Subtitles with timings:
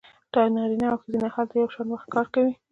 [0.55, 2.53] نارینه او ښځینه هلته یو شان وخت کار کوي